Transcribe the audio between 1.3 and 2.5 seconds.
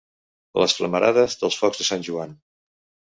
dels focs de Sant Joan.